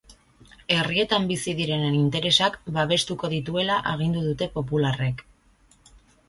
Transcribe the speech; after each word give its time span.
Herrietan 0.75 1.27
bizi 1.31 1.53
direnen 1.59 1.97
interesak 1.97 2.57
babestuko 2.79 3.29
dituela 3.35 3.77
agindu 3.93 4.25
dute 4.31 4.49
popularrek. 4.57 5.23